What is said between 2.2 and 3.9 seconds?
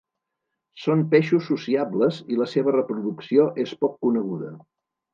i la seva reproducció és